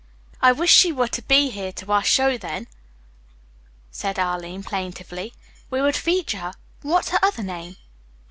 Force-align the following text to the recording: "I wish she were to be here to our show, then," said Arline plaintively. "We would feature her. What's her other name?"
"I 0.41 0.51
wish 0.51 0.71
she 0.73 0.91
were 0.91 1.09
to 1.09 1.21
be 1.21 1.51
here 1.51 1.71
to 1.73 1.91
our 1.91 2.03
show, 2.03 2.35
then," 2.35 2.65
said 3.91 4.17
Arline 4.17 4.63
plaintively. 4.63 5.31
"We 5.69 5.79
would 5.79 5.95
feature 5.95 6.39
her. 6.39 6.53
What's 6.81 7.09
her 7.09 7.19
other 7.21 7.43
name?" 7.43 7.75